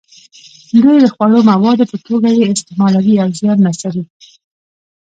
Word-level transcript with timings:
دوی 0.83 0.97
د 1.01 1.05
خوړو 1.13 1.39
موادو 1.51 1.89
په 1.91 1.97
توګه 2.07 2.29
یې 2.37 2.45
استعمالوي 2.53 3.15
او 3.23 3.29
زیان 3.39 3.59
رسوي. 3.67 4.03